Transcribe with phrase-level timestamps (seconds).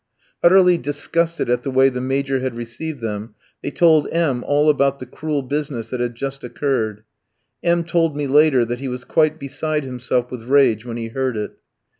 [0.41, 4.67] Utterly disgusted at the way the Major had received them, they told M ski all
[4.67, 7.03] about the cruel business that had just occurred.
[7.63, 11.09] M ski told me later that he was quite beside himself with rage when he
[11.09, 11.51] heard it.